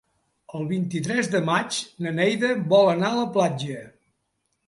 [0.59, 3.85] El vint-i-tres de maig na Neida vol anar a la platja.